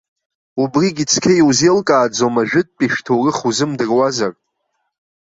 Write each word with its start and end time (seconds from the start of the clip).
Убригьы 0.61 1.05
цқьа 1.11 1.31
иузеилкааӡом 1.37 2.35
ажәытәтәи 2.41 2.91
шәҭоурых 2.93 3.37
узымдыруазар. 3.47 4.33